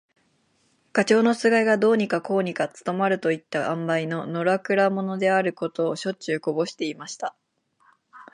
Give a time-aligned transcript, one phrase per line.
[0.93, 7.35] ガチョウの番がどうにかこうにか務まるといった塩梅の、のらくら者であることを、しょっちゅうこぼしていました。